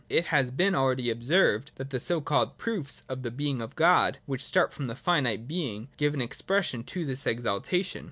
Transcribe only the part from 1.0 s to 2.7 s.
observed, that the so called